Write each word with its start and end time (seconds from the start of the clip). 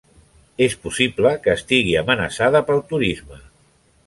És 0.67 0.75
possible 0.85 1.33
que 1.43 1.55
estigui 1.61 1.93
amenaçada 2.03 2.63
pel 2.71 2.83
turisme. 2.95 3.41